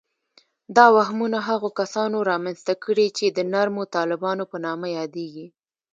دا 0.75 0.85
وهمونه 0.95 1.37
هغو 1.49 1.69
کسانو 1.79 2.17
رامنځته 2.31 2.73
کړي 2.83 3.07
چې 3.17 3.25
د 3.29 3.39
نرمو 3.53 3.83
طالبانو 3.95 4.43
په 4.51 4.57
نامه 4.65 4.87
یادیږي 4.97 5.47